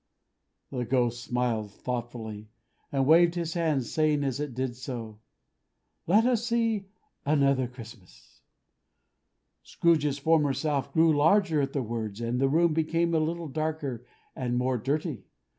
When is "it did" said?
4.39-4.75